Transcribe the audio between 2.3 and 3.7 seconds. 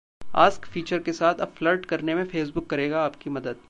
Facebook करेगा आपकी मदद